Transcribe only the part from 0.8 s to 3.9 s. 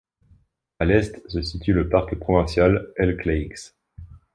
l'Est se situe le Parc provincial Elk Lakes.